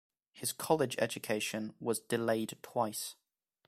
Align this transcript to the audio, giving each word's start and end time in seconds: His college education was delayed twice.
His 0.33 0.51
college 0.51 0.95
education 0.97 1.75
was 1.79 1.99
delayed 1.99 2.57
twice. 2.63 3.13